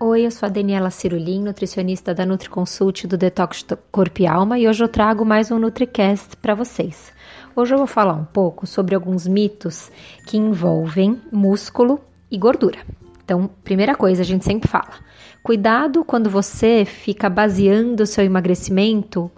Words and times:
Oi, 0.00 0.26
eu 0.26 0.30
sou 0.30 0.46
a 0.46 0.48
Daniela 0.48 0.90
Cirulim, 0.90 1.42
nutricionista 1.42 2.14
da 2.14 2.24
NutriConsult 2.24 3.04
do 3.08 3.18
Detox 3.18 3.66
Corpo 3.90 4.22
e 4.22 4.28
Alma, 4.28 4.56
e 4.56 4.68
hoje 4.68 4.84
eu 4.84 4.86
trago 4.86 5.24
mais 5.24 5.50
um 5.50 5.58
NutriCast 5.58 6.36
para 6.36 6.54
vocês. 6.54 7.12
Hoje 7.56 7.74
eu 7.74 7.78
vou 7.78 7.86
falar 7.88 8.14
um 8.14 8.24
pouco 8.24 8.64
sobre 8.64 8.94
alguns 8.94 9.26
mitos 9.26 9.90
que 10.24 10.36
envolvem 10.36 11.20
músculo 11.32 12.00
e 12.30 12.38
gordura. 12.38 12.78
Então, 13.24 13.50
primeira 13.64 13.96
coisa, 13.96 14.22
a 14.22 14.24
gente 14.24 14.44
sempre 14.44 14.70
fala: 14.70 15.00
cuidado 15.42 16.04
quando 16.04 16.30
você 16.30 16.84
fica 16.84 17.28
baseando 17.28 18.04
o 18.04 18.06
seu 18.06 18.22
emagrecimento 18.22 19.28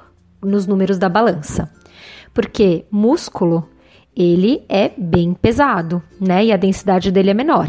nos 0.42 0.66
números 0.66 0.98
da 0.98 1.08
balança. 1.08 1.72
Porque 2.34 2.84
músculo, 2.90 3.66
ele 4.14 4.62
é 4.68 4.90
bem 4.94 5.32
pesado, 5.32 6.02
né? 6.20 6.44
E 6.44 6.52
a 6.52 6.58
densidade 6.58 7.10
dele 7.10 7.30
é 7.30 7.34
menor. 7.34 7.66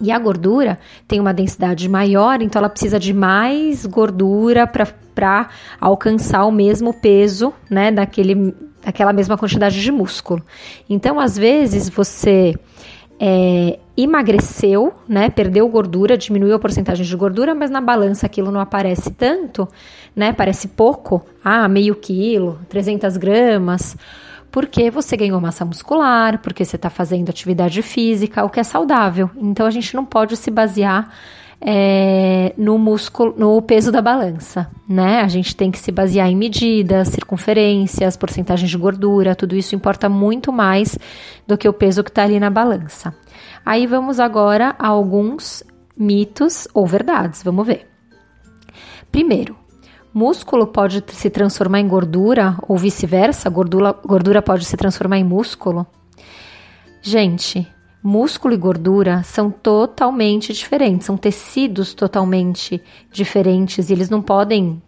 E 0.00 0.12
a 0.12 0.18
gordura 0.18 0.78
tem 1.08 1.18
uma 1.18 1.34
densidade 1.34 1.88
maior, 1.88 2.40
então 2.40 2.60
ela 2.60 2.68
precisa 2.68 3.00
de 3.00 3.12
mais 3.12 3.84
gordura 3.84 4.66
para 4.66 5.48
alcançar 5.80 6.44
o 6.44 6.52
mesmo 6.52 6.94
peso, 6.94 7.52
né, 7.68 7.90
daquele, 7.90 8.54
daquela 8.84 9.12
mesma 9.12 9.36
quantidade 9.36 9.80
de 9.80 9.90
músculo. 9.90 10.42
Então, 10.88 11.18
às 11.18 11.36
vezes, 11.36 11.88
você 11.88 12.54
é, 13.18 13.78
emagreceu, 13.96 14.94
né, 15.08 15.28
perdeu 15.28 15.68
gordura, 15.68 16.16
diminuiu 16.16 16.54
a 16.54 16.58
porcentagem 16.60 17.04
de 17.04 17.16
gordura, 17.16 17.52
mas 17.52 17.68
na 17.68 17.80
balança 17.80 18.24
aquilo 18.24 18.52
não 18.52 18.60
aparece 18.60 19.10
tanto, 19.10 19.68
né, 20.14 20.32
parece 20.32 20.68
pouco, 20.68 21.24
ah, 21.42 21.66
meio 21.66 21.96
quilo, 21.96 22.60
300 22.68 23.16
gramas, 23.16 23.96
porque 24.50 24.90
você 24.90 25.16
ganhou 25.16 25.40
massa 25.40 25.64
muscular, 25.64 26.38
porque 26.40 26.64
você 26.64 26.76
está 26.76 26.90
fazendo 26.90 27.28
atividade 27.28 27.82
física, 27.82 28.44
o 28.44 28.50
que 28.50 28.60
é 28.60 28.64
saudável. 28.64 29.30
Então 29.36 29.66
a 29.66 29.70
gente 29.70 29.94
não 29.94 30.04
pode 30.04 30.36
se 30.36 30.50
basear 30.50 31.10
é, 31.60 32.54
no 32.56 32.78
músculo, 32.78 33.34
no 33.36 33.60
peso 33.60 33.90
da 33.90 34.00
balança, 34.00 34.70
né? 34.88 35.20
A 35.22 35.28
gente 35.28 35.56
tem 35.56 35.70
que 35.70 35.78
se 35.78 35.90
basear 35.90 36.28
em 36.28 36.36
medidas, 36.36 37.08
circunferências, 37.08 38.16
porcentagens 38.16 38.70
de 38.70 38.76
gordura, 38.76 39.34
tudo 39.34 39.56
isso 39.56 39.74
importa 39.74 40.08
muito 40.08 40.52
mais 40.52 40.96
do 41.46 41.58
que 41.58 41.68
o 41.68 41.72
peso 41.72 42.04
que 42.04 42.10
está 42.10 42.22
ali 42.22 42.38
na 42.38 42.50
balança. 42.50 43.14
Aí 43.66 43.86
vamos 43.86 44.20
agora 44.20 44.76
a 44.78 44.86
alguns 44.86 45.64
mitos 45.96 46.68
ou 46.72 46.86
verdades, 46.86 47.42
vamos 47.42 47.66
ver. 47.66 47.88
Primeiro, 49.10 49.57
músculo 50.18 50.66
pode 50.66 51.04
se 51.12 51.30
transformar 51.30 51.78
em 51.78 51.86
gordura 51.86 52.56
ou 52.66 52.76
vice-versa, 52.76 53.48
gordura, 53.48 53.92
gordura 54.04 54.42
pode 54.42 54.64
se 54.64 54.76
transformar 54.76 55.18
em 55.18 55.22
músculo? 55.22 55.86
Gente, 57.00 57.64
músculo 58.02 58.52
e 58.52 58.56
gordura 58.56 59.22
são 59.22 59.48
totalmente 59.48 60.52
diferentes, 60.52 61.06
são 61.06 61.16
tecidos 61.16 61.94
totalmente 61.94 62.82
diferentes 63.12 63.88
e 63.88 63.92
eles 63.92 64.10
não 64.10 64.20
podem, 64.20 64.82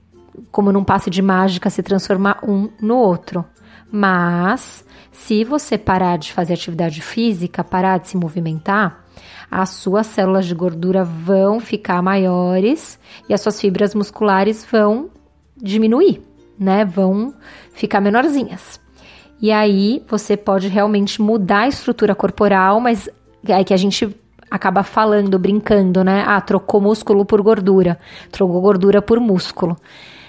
como 0.51 0.73
num 0.73 0.83
passe 0.83 1.09
de 1.09 1.23
mágica, 1.23 1.71
se 1.71 1.81
transformar 1.81 2.41
um 2.43 2.69
no 2.83 2.97
outro. 2.97 3.45
Mas, 3.89 4.85
se 5.13 5.45
você 5.45 5.79
parar 5.79 6.17
de 6.17 6.33
fazer 6.33 6.55
atividade 6.55 7.01
física, 7.01 7.63
parar 7.63 7.99
de 7.99 8.09
se 8.09 8.17
movimentar, 8.17 9.05
as 9.49 9.71
suas 9.71 10.09
células 10.09 10.45
de 10.47 10.57
gordura 10.57 11.05
vão 11.05 11.61
ficar 11.61 12.03
maiores 12.03 12.99
e 13.29 13.35
as 13.35 13.41
suas 13.41 13.61
fibras 13.61 13.95
musculares 13.95 14.67
vão 14.69 15.09
diminuir, 15.63 16.23
né? 16.59 16.85
Vão 16.85 17.35
ficar 17.73 18.01
menorzinhas. 18.01 18.81
E 19.41 19.51
aí 19.51 20.03
você 20.07 20.37
pode 20.37 20.69
realmente 20.69 21.21
mudar 21.23 21.61
a 21.61 21.69
estrutura 21.69 22.15
corporal, 22.15 22.79
mas 22.81 23.09
é 23.47 23.65
que 23.65 23.73
a 23.73 23.77
gente 23.77 24.15
acaba 24.51 24.83
falando, 24.83 25.39
brincando, 25.39 26.05
né? 26.05 26.25
Ah, 26.27 26.41
trocou 26.41 26.81
músculo 26.81 27.25
por 27.25 27.41
gordura, 27.41 27.99
trocou 28.31 28.61
gordura 28.61 29.01
por 29.01 29.19
músculo. 29.21 29.77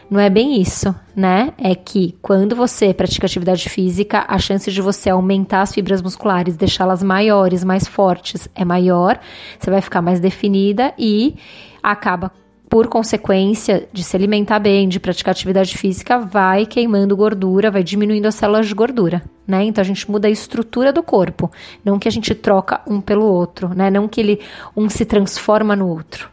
Não 0.09 0.19
é 0.19 0.29
bem 0.29 0.61
isso, 0.61 0.93
né? 1.15 1.53
É 1.57 1.73
que 1.73 2.17
quando 2.21 2.53
você 2.53 2.93
pratica 2.93 3.25
atividade 3.25 3.69
física, 3.69 4.25
a 4.27 4.37
chance 4.37 4.69
de 4.69 4.81
você 4.81 5.09
aumentar 5.09 5.61
as 5.61 5.73
fibras 5.73 6.01
musculares, 6.01 6.57
deixá-las 6.57 7.01
maiores, 7.01 7.63
mais 7.63 7.87
fortes, 7.87 8.47
é 8.53 8.65
maior, 8.65 9.17
você 9.57 9.71
vai 9.71 9.79
ficar 9.79 10.01
mais 10.01 10.19
definida 10.19 10.93
e 10.97 11.35
acaba 11.81 12.29
por 12.71 12.87
consequência 12.87 13.89
de 13.91 14.01
se 14.01 14.15
alimentar 14.15 14.57
bem, 14.57 14.87
de 14.87 14.97
praticar 14.97 15.33
atividade 15.33 15.77
física, 15.77 16.17
vai 16.17 16.65
queimando 16.65 17.17
gordura, 17.17 17.69
vai 17.69 17.83
diminuindo 17.83 18.27
as 18.27 18.35
células 18.35 18.65
de 18.65 18.73
gordura, 18.73 19.21
né? 19.45 19.65
Então 19.65 19.81
a 19.81 19.85
gente 19.85 20.09
muda 20.09 20.29
a 20.29 20.31
estrutura 20.31 20.93
do 20.93 21.03
corpo, 21.03 21.51
não 21.83 21.99
que 21.99 22.07
a 22.07 22.11
gente 22.11 22.33
troca 22.33 22.79
um 22.87 23.01
pelo 23.01 23.25
outro, 23.25 23.75
né? 23.75 23.91
Não 23.91 24.07
que 24.07 24.21
ele 24.21 24.39
um 24.73 24.87
se 24.87 25.03
transforma 25.03 25.75
no 25.75 25.85
outro. 25.85 26.29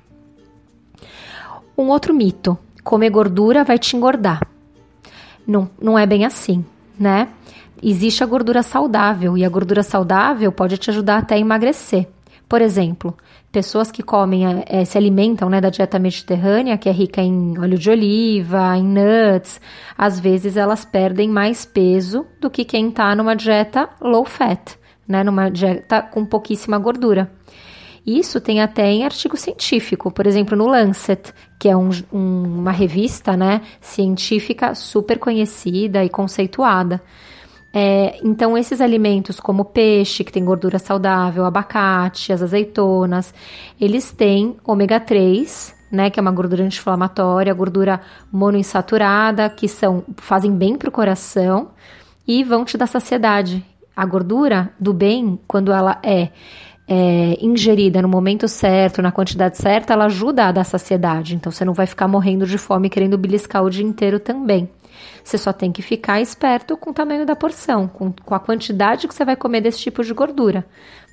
Um 1.76 1.88
outro 1.88 2.15
mito: 2.15 2.56
comer 2.84 3.10
gordura 3.10 3.65
vai 3.65 3.76
te 3.76 3.97
engordar. 3.97 4.41
Não, 5.44 5.69
não 5.82 5.99
é 5.99 6.06
bem 6.06 6.25
assim, 6.25 6.65
né? 6.97 7.31
Existe 7.82 8.22
a 8.22 8.26
gordura 8.26 8.62
saudável 8.62 9.37
e 9.37 9.44
a 9.44 9.49
gordura 9.49 9.82
saudável 9.82 10.53
pode 10.53 10.78
te 10.78 10.88
ajudar 10.88 11.19
até 11.19 11.34
a 11.34 11.38
emagrecer. 11.38 12.06
Por 12.49 12.62
exemplo, 12.62 13.16
pessoas 13.58 13.91
que 13.91 14.04
comem, 14.04 14.44
é, 14.69 14.84
se 14.84 14.96
alimentam 14.96 15.50
né, 15.50 15.60
da 15.60 15.69
dieta 15.69 15.98
mediterrânea, 15.98 16.78
que 16.78 16.88
é 16.88 16.92
rica 16.92 17.20
em 17.20 17.58
óleo 17.58 17.76
de 17.76 17.91
oliva, 17.91 18.76
em 18.76 18.84
nuts, 18.84 19.60
às 19.96 20.20
vezes 20.20 20.56
elas 20.56 20.84
perdem 20.84 21.28
mais 21.28 21.66
peso 21.66 22.24
do 22.41 22.48
que 22.48 22.64
quem 22.64 22.88
está 22.88 23.16
numa 23.16 23.34
dieta 23.34 23.88
low 24.00 24.24
fat, 24.24 24.78
né, 25.08 25.24
numa 25.24 25.50
dieta 25.50 26.00
com 26.00 26.24
pouquíssima 26.24 26.78
gordura. 26.78 27.32
Isso 28.06 28.41
tem 28.41 28.62
até 28.62 28.88
em 28.92 29.04
artigo 29.04 29.36
científico, 29.36 30.08
por 30.08 30.25
exemplo, 30.25 30.56
no 30.56 30.69
Lancet, 30.69 31.34
que 31.58 31.69
é 31.69 31.76
um, 31.76 31.90
um, 32.12 32.60
uma 32.60 32.70
revista 32.70 33.36
né, 33.36 33.62
científica 33.80 34.72
super 34.76 35.19
conhecida 35.19 36.04
e 36.04 36.08
conceituada. 36.08 37.02
É, 37.72 38.18
então, 38.24 38.56
esses 38.56 38.80
alimentos, 38.80 39.38
como 39.38 39.64
peixe, 39.64 40.24
que 40.24 40.32
tem 40.32 40.44
gordura 40.44 40.78
saudável, 40.78 41.44
abacate, 41.44 42.32
as 42.32 42.42
azeitonas, 42.42 43.34
eles 43.80 44.10
têm 44.10 44.56
ômega 44.64 44.98
3, 44.98 45.74
né, 45.90 46.10
que 46.10 46.18
é 46.18 46.22
uma 46.22 46.32
gordura 46.32 46.64
anti-inflamatória, 46.64 47.52
gordura 47.52 48.00
monoinsaturada, 48.32 49.48
que 49.48 49.68
são, 49.68 50.04
fazem 50.16 50.52
bem 50.52 50.76
para 50.76 50.88
o 50.88 50.92
coração 50.92 51.70
e 52.26 52.42
vão 52.42 52.64
te 52.64 52.76
dar 52.76 52.86
saciedade. 52.86 53.64
A 53.94 54.04
gordura 54.06 54.70
do 54.78 54.92
bem, 54.94 55.38
quando 55.46 55.72
ela 55.72 55.98
é, 56.02 56.30
é, 56.86 57.36
ingerida 57.40 58.00
no 58.00 58.08
momento 58.08 58.48
certo, 58.48 59.02
na 59.02 59.12
quantidade 59.12 59.58
certa, 59.58 59.92
ela 59.92 60.06
ajuda 60.06 60.46
a 60.46 60.52
dar 60.52 60.64
saciedade. 60.64 61.34
Então, 61.34 61.50
você 61.52 61.64
não 61.64 61.74
vai 61.74 61.86
ficar 61.86 62.08
morrendo 62.08 62.46
de 62.46 62.56
fome 62.56 62.88
querendo 62.88 63.18
beliscar 63.18 63.62
o 63.62 63.70
dia 63.70 63.84
inteiro 63.84 64.18
também. 64.20 64.70
Você 65.28 65.36
só 65.36 65.52
tem 65.52 65.70
que 65.70 65.82
ficar 65.82 66.22
esperto 66.22 66.74
com 66.74 66.88
o 66.88 66.94
tamanho 66.94 67.26
da 67.26 67.36
porção, 67.36 67.86
com, 67.86 68.10
com 68.10 68.34
a 68.34 68.40
quantidade 68.40 69.06
que 69.06 69.14
você 69.14 69.26
vai 69.26 69.36
comer 69.36 69.60
desse 69.60 69.78
tipo 69.78 70.02
de 70.02 70.14
gordura, 70.14 70.64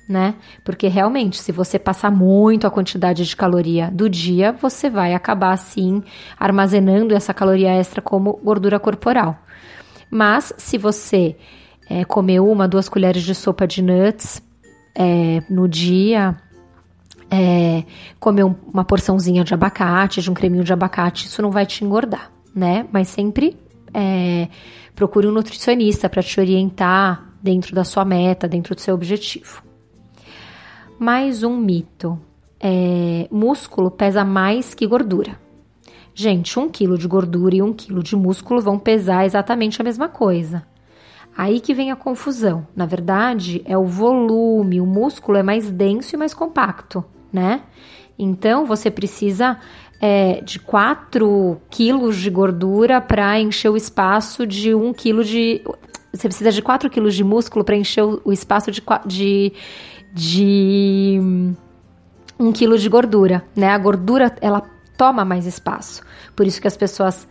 né? 0.08 0.36
Porque 0.64 0.88
realmente, 0.88 1.38
se 1.38 1.52
você 1.52 1.78
passar 1.78 2.10
muito 2.10 2.66
a 2.66 2.70
quantidade 2.70 3.26
de 3.26 3.36
caloria 3.36 3.90
do 3.90 4.08
dia, 4.08 4.52
você 4.52 4.88
vai 4.88 5.12
acabar 5.12 5.52
assim 5.52 6.02
armazenando 6.40 7.14
essa 7.14 7.34
caloria 7.34 7.72
extra 7.72 8.00
como 8.00 8.40
gordura 8.42 8.80
corporal. 8.80 9.36
Mas 10.10 10.50
se 10.56 10.78
você 10.78 11.36
é, 11.86 12.02
comer 12.06 12.40
uma, 12.40 12.66
duas 12.66 12.88
colheres 12.88 13.22
de 13.22 13.34
sopa 13.34 13.66
de 13.66 13.82
nuts 13.82 14.42
é, 14.94 15.42
no 15.50 15.68
dia, 15.68 16.34
é, 17.30 17.84
comer 18.18 18.44
um, 18.44 18.54
uma 18.72 18.82
porçãozinha 18.82 19.44
de 19.44 19.52
abacate, 19.52 20.22
de 20.22 20.30
um 20.30 20.34
creminho 20.34 20.64
de 20.64 20.72
abacate, 20.72 21.26
isso 21.26 21.42
não 21.42 21.50
vai 21.50 21.66
te 21.66 21.84
engordar, 21.84 22.32
né? 22.54 22.86
Mas 22.90 23.08
sempre 23.08 23.58
é, 23.96 24.48
procure 24.94 25.26
um 25.26 25.32
nutricionista 25.32 26.06
para 26.06 26.22
te 26.22 26.38
orientar 26.38 27.32
dentro 27.42 27.74
da 27.74 27.82
sua 27.82 28.04
meta, 28.04 28.46
dentro 28.46 28.74
do 28.74 28.80
seu 28.80 28.94
objetivo. 28.94 29.62
Mais 30.98 31.42
um 31.42 31.56
mito: 31.56 32.20
é, 32.60 33.26
músculo 33.30 33.90
pesa 33.90 34.22
mais 34.22 34.74
que 34.74 34.86
gordura. 34.86 35.40
Gente, 36.14 36.58
um 36.58 36.68
quilo 36.68 36.98
de 36.98 37.08
gordura 37.08 37.56
e 37.56 37.62
um 37.62 37.72
quilo 37.72 38.02
de 38.02 38.14
músculo 38.14 38.60
vão 38.60 38.78
pesar 38.78 39.24
exatamente 39.24 39.80
a 39.80 39.84
mesma 39.84 40.08
coisa. 40.08 40.66
Aí 41.36 41.60
que 41.60 41.74
vem 41.74 41.90
a 41.90 41.96
confusão. 41.96 42.66
Na 42.74 42.86
verdade, 42.86 43.60
é 43.66 43.76
o 43.76 43.84
volume. 43.84 44.80
O 44.80 44.86
músculo 44.86 45.36
é 45.36 45.42
mais 45.42 45.70
denso 45.70 46.14
e 46.14 46.18
mais 46.18 46.32
compacto, 46.32 47.04
né? 47.30 47.62
Então, 48.18 48.64
você 48.64 48.90
precisa 48.90 49.58
é, 50.00 50.40
de 50.42 50.58
4 50.58 51.60
quilos 51.70 52.16
de 52.16 52.30
gordura 52.30 53.00
para 53.00 53.38
encher 53.40 53.70
o 53.70 53.76
espaço 53.76 54.46
de 54.46 54.74
1 54.74 54.92
quilo 54.92 55.24
de. 55.24 55.62
Você 56.12 56.28
precisa 56.28 56.50
de 56.50 56.62
4 56.62 56.88
quilos 56.90 57.14
de 57.14 57.24
músculo 57.24 57.64
para 57.64 57.76
encher 57.76 58.02
o 58.02 58.32
espaço 58.32 58.70
de, 58.70 58.82
de, 59.06 59.52
de 60.12 61.20
1 62.38 62.52
quilo 62.52 62.78
de 62.78 62.88
gordura, 62.88 63.44
né? 63.54 63.70
A 63.70 63.78
gordura, 63.78 64.34
ela 64.40 64.62
toma 64.96 65.24
mais 65.24 65.46
espaço. 65.46 66.02
Por 66.34 66.46
isso 66.46 66.60
que 66.60 66.68
as 66.68 66.76
pessoas 66.76 67.26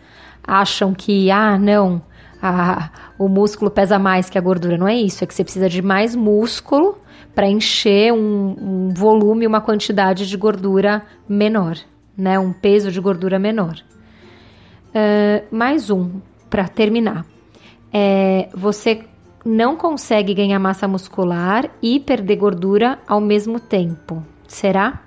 acham 0.46 0.94
que, 0.94 1.30
ah, 1.30 1.58
não, 1.58 2.02
a, 2.40 2.90
o 3.18 3.28
músculo 3.28 3.70
pesa 3.70 3.98
mais 3.98 4.30
que 4.30 4.38
a 4.38 4.40
gordura. 4.40 4.78
Não 4.78 4.88
é 4.88 4.94
isso, 4.94 5.24
é 5.24 5.26
que 5.26 5.34
você 5.34 5.42
precisa 5.42 5.68
de 5.68 5.82
mais 5.82 6.14
músculo 6.14 6.98
para 7.34 7.48
encher 7.48 8.12
um, 8.12 8.56
um 8.58 8.94
volume, 8.94 9.46
uma 9.46 9.60
quantidade 9.60 10.26
de 10.26 10.36
gordura 10.36 11.02
menor, 11.28 11.76
né? 12.16 12.38
Um 12.38 12.52
peso 12.52 12.90
de 12.90 13.00
gordura 13.00 13.38
menor. 13.38 13.76
Uh, 14.88 15.44
mais 15.54 15.90
um, 15.90 16.20
para 16.48 16.68
terminar. 16.68 17.26
É, 17.92 18.48
você 18.54 19.04
não 19.44 19.76
consegue 19.76 20.34
ganhar 20.34 20.58
massa 20.58 20.88
muscular 20.88 21.70
e 21.80 22.00
perder 22.00 22.36
gordura 22.36 22.98
ao 23.06 23.20
mesmo 23.20 23.60
tempo. 23.60 24.24
Será? 24.48 25.02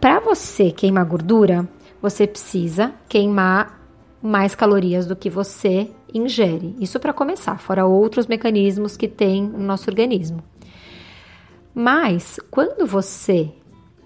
Para 0.00 0.20
você 0.20 0.70
queimar 0.70 1.04
gordura, 1.04 1.68
você 2.00 2.26
precisa 2.26 2.92
queimar 3.08 3.80
mais 4.22 4.54
calorias 4.54 5.06
do 5.06 5.16
que 5.16 5.30
você 5.30 5.90
ingere. 6.12 6.74
Isso 6.80 6.98
para 7.00 7.12
começar, 7.12 7.58
fora 7.58 7.86
outros 7.86 8.26
mecanismos 8.26 8.96
que 8.96 9.08
tem 9.08 9.42
no 9.42 9.58
nosso 9.58 9.88
organismo. 9.90 10.42
Mas 11.74 12.38
quando 12.50 12.86
você 12.86 13.50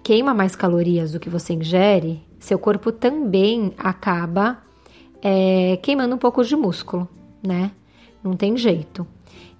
queima 0.05 0.35
mais 0.35 0.55
calorias 0.55 1.13
do 1.13 1.19
que 1.19 1.31
você 1.31 1.53
ingere, 1.53 2.21
seu 2.37 2.59
corpo 2.59 2.91
também 2.91 3.73
acaba 3.75 4.61
é, 5.19 5.79
queimando 5.81 6.13
um 6.13 6.17
pouco 6.19 6.43
de 6.43 6.55
músculo, 6.55 7.09
né? 7.41 7.71
Não 8.23 8.35
tem 8.35 8.55
jeito. 8.55 9.07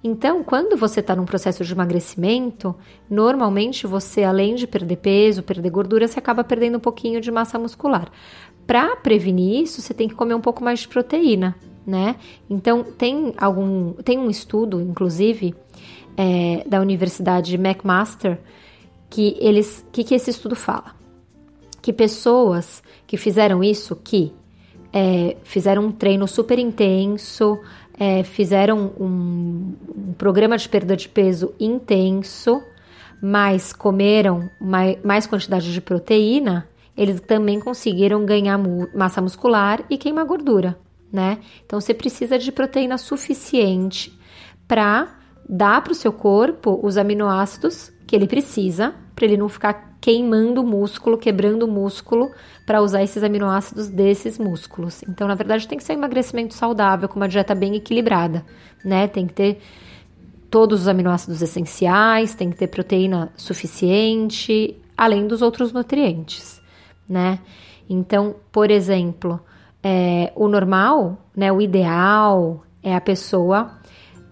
Então, 0.04 0.44
quando 0.44 0.76
você 0.76 1.00
está 1.00 1.16
num 1.16 1.24
processo 1.24 1.64
de 1.64 1.72
emagrecimento, 1.72 2.76
normalmente 3.10 3.88
você, 3.88 4.22
além 4.22 4.54
de 4.54 4.68
perder 4.68 4.98
peso, 4.98 5.42
perder 5.42 5.68
gordura, 5.68 6.06
você 6.06 6.20
acaba 6.20 6.44
perdendo 6.44 6.76
um 6.76 6.80
pouquinho 6.80 7.20
de 7.20 7.32
massa 7.32 7.58
muscular. 7.58 8.08
Para 8.68 8.94
prevenir 8.94 9.64
isso, 9.64 9.82
você 9.82 9.92
tem 9.92 10.06
que 10.06 10.14
comer 10.14 10.34
um 10.34 10.40
pouco 10.40 10.62
mais 10.62 10.78
de 10.78 10.86
proteína, 10.86 11.56
né? 11.84 12.14
Então, 12.48 12.84
tem 12.84 13.34
algum, 13.36 13.94
tem 13.94 14.16
um 14.16 14.30
estudo, 14.30 14.80
inclusive, 14.80 15.56
é, 16.16 16.62
da 16.68 16.80
Universidade 16.80 17.56
McMaster, 17.56 18.38
que 19.08 19.36
eles, 19.40 19.84
que, 19.92 20.04
que 20.04 20.14
esse 20.14 20.30
estudo 20.30 20.56
fala? 20.56 20.94
Que 21.80 21.92
pessoas 21.92 22.82
que 23.06 23.16
fizeram 23.16 23.62
isso, 23.62 23.94
que 23.96 24.32
é, 24.92 25.36
fizeram 25.44 25.86
um 25.86 25.92
treino 25.92 26.26
super 26.26 26.58
intenso, 26.58 27.60
é, 27.98 28.22
fizeram 28.22 28.92
um, 28.98 29.74
um, 29.88 30.12
programa 30.16 30.56
de 30.58 30.68
perda 30.68 30.96
de 30.96 31.08
peso 31.08 31.54
intenso, 31.58 32.62
mas 33.22 33.72
comeram 33.72 34.50
mais, 34.60 34.98
mais 35.02 35.26
quantidade 35.26 35.72
de 35.72 35.80
proteína, 35.80 36.68
eles 36.96 37.20
também 37.20 37.60
conseguiram 37.60 38.24
ganhar 38.24 38.58
mu 38.58 38.88
massa 38.94 39.20
muscular 39.20 39.84
e 39.90 39.98
queimar 39.98 40.24
gordura, 40.24 40.78
né? 41.12 41.38
Então 41.64 41.80
você 41.80 41.92
precisa 41.92 42.38
de 42.38 42.50
proteína 42.50 42.98
suficiente 42.98 44.18
para 44.66 45.14
dar 45.48 45.82
para 45.82 45.92
o 45.92 45.94
seu 45.94 46.12
corpo 46.12 46.80
os 46.82 46.96
aminoácidos 46.96 47.92
que 48.06 48.14
ele 48.14 48.26
precisa, 48.26 48.94
para 49.14 49.24
ele 49.24 49.36
não 49.36 49.48
ficar 49.48 49.96
queimando 50.00 50.62
o 50.62 50.66
músculo, 50.66 51.18
quebrando 51.18 51.64
o 51.64 51.68
músculo, 51.68 52.30
para 52.64 52.80
usar 52.80 53.02
esses 53.02 53.22
aminoácidos 53.22 53.88
desses 53.88 54.38
músculos. 54.38 55.02
Então, 55.08 55.26
na 55.26 55.34
verdade, 55.34 55.66
tem 55.66 55.76
que 55.76 55.84
ser 55.84 55.94
um 55.94 55.96
emagrecimento 55.96 56.54
saudável, 56.54 57.08
com 57.08 57.16
uma 57.16 57.28
dieta 57.28 57.54
bem 57.54 57.74
equilibrada, 57.74 58.44
né? 58.84 59.08
Tem 59.08 59.26
que 59.26 59.34
ter 59.34 59.58
todos 60.48 60.82
os 60.82 60.88
aminoácidos 60.88 61.42
essenciais, 61.42 62.34
tem 62.34 62.50
que 62.50 62.56
ter 62.56 62.68
proteína 62.68 63.32
suficiente, 63.36 64.76
além 64.96 65.26
dos 65.26 65.42
outros 65.42 65.72
nutrientes, 65.72 66.62
né? 67.08 67.40
Então, 67.88 68.36
por 68.52 68.70
exemplo, 68.70 69.40
é, 69.82 70.32
o 70.34 70.48
normal, 70.48 71.18
né, 71.36 71.52
o 71.52 71.60
ideal 71.60 72.64
é 72.82 72.94
a 72.94 73.00
pessoa 73.00 73.70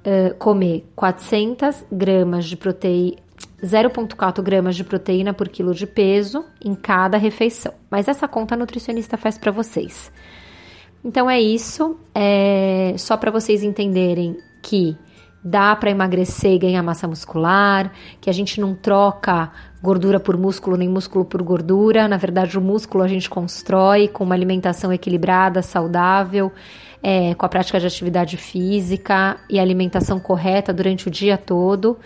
uh, 0.04 0.34
comer 0.36 0.84
400 0.94 1.84
gramas 1.90 2.44
de 2.46 2.56
proteína, 2.56 3.16
0,4 3.64 4.42
gramas 4.42 4.76
de 4.76 4.84
proteína 4.84 5.32
por 5.32 5.48
quilo 5.48 5.74
de 5.74 5.86
peso 5.86 6.44
em 6.62 6.74
cada 6.74 7.16
refeição. 7.16 7.72
Mas 7.90 8.08
essa 8.08 8.28
conta 8.28 8.54
a 8.54 8.58
nutricionista 8.58 9.16
faz 9.16 9.38
para 9.38 9.50
vocês. 9.50 10.12
Então 11.04 11.28
é 11.28 11.40
isso, 11.40 11.98
é 12.14 12.94
só 12.96 13.16
para 13.16 13.30
vocês 13.30 13.62
entenderem 13.62 14.36
que 14.62 14.96
dá 15.44 15.76
para 15.76 15.90
emagrecer 15.90 16.52
e 16.52 16.58
ganhar 16.58 16.82
massa 16.82 17.06
muscular, 17.06 17.92
que 18.18 18.30
a 18.30 18.32
gente 18.32 18.58
não 18.58 18.74
troca 18.74 19.50
gordura 19.82 20.18
por 20.18 20.38
músculo 20.38 20.78
nem 20.78 20.88
músculo 20.88 21.26
por 21.26 21.42
gordura. 21.42 22.08
Na 22.08 22.16
verdade, 22.16 22.56
o 22.56 22.62
músculo 22.62 23.04
a 23.04 23.08
gente 23.08 23.28
constrói 23.28 24.08
com 24.08 24.24
uma 24.24 24.34
alimentação 24.34 24.90
equilibrada, 24.90 25.60
saudável, 25.60 26.50
é, 27.02 27.34
com 27.34 27.44
a 27.44 27.48
prática 27.50 27.78
de 27.78 27.86
atividade 27.86 28.38
física 28.38 29.36
e 29.50 29.60
alimentação 29.60 30.18
correta 30.18 30.72
durante 30.72 31.08
o 31.08 31.10
dia 31.10 31.36
todo. 31.36 31.98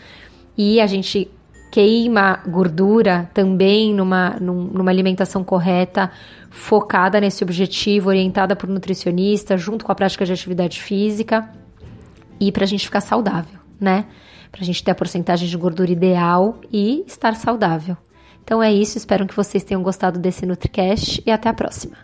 E 0.57 0.81
a 0.81 0.89
gente 0.89 1.31
queima 1.79 2.43
gordura 2.45 3.31
também 3.33 3.95
numa, 3.95 4.31
numa 4.41 4.91
alimentação 4.91 5.45
correta, 5.45 6.11
focada 6.51 7.21
nesse 7.21 7.45
objetivo, 7.45 8.09
orientada 8.09 8.57
por 8.57 8.69
nutricionista, 8.69 9.57
junto 9.57 9.85
com 9.85 9.93
a 9.93 9.95
prática 9.95 10.25
de 10.25 10.33
atividade 10.33 10.83
física 10.83 11.49
e 12.41 12.51
para 12.51 12.65
a 12.65 12.67
gente 12.67 12.85
ficar 12.85 13.01
saudável, 13.01 13.61
né? 13.81 14.07
Para 14.51 14.63
a 14.63 14.65
gente 14.65 14.83
ter 14.83 14.91
a 14.91 14.95
porcentagem 14.95 15.49
de 15.49 15.57
gordura 15.57 15.93
ideal 15.93 16.61
e 16.73 17.05
estar 17.07 17.37
saudável. 17.37 17.97
Então 18.43 18.61
é 18.61 18.73
isso, 18.73 18.99
espero 18.99 19.25
que 19.25 19.37
vocês 19.37 19.63
tenham 19.63 19.81
gostado 19.81 20.19
desse 20.19 20.45
NutriCast 20.45 21.23
e 21.25 21.31
até 21.31 21.49
a 21.49 21.55
próxima. 21.55 21.97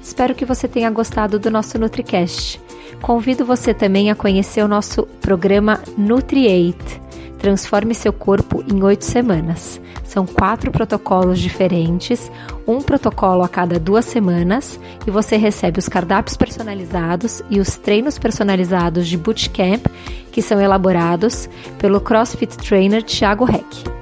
Espero 0.00 0.32
que 0.32 0.44
você 0.44 0.68
tenha 0.68 0.90
gostado 0.92 1.40
do 1.40 1.50
nosso 1.50 1.76
NutriCast. 1.76 2.69
Convido 3.02 3.44
você 3.44 3.72
também 3.72 4.10
a 4.10 4.14
conhecer 4.14 4.62
o 4.62 4.68
nosso 4.68 5.04
programa 5.20 5.80
Nutriate. 5.96 7.00
Transforme 7.38 7.94
seu 7.94 8.12
corpo 8.12 8.62
em 8.70 8.82
oito 8.82 9.04
semanas. 9.04 9.80
São 10.04 10.26
quatro 10.26 10.70
protocolos 10.70 11.38
diferentes, 11.38 12.30
um 12.66 12.82
protocolo 12.82 13.42
a 13.42 13.48
cada 13.48 13.78
duas 13.78 14.04
semanas, 14.04 14.78
e 15.06 15.10
você 15.10 15.36
recebe 15.36 15.78
os 15.78 15.88
cardápios 15.88 16.36
personalizados 16.36 17.42
e 17.48 17.60
os 17.60 17.76
treinos 17.76 18.18
personalizados 18.18 19.08
de 19.08 19.16
bootcamp 19.16 19.86
que 20.30 20.42
são 20.42 20.60
elaborados 20.60 21.48
pelo 21.78 22.00
CrossFit 22.00 22.58
Trainer 22.58 23.02
Thiago 23.02 23.48
Heck. 23.48 23.99